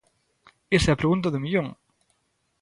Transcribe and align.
Esa 0.77 0.89
é 0.89 0.93
a 0.93 1.01
pregunta 1.01 1.31
do 1.33 1.41
millón! 1.43 1.67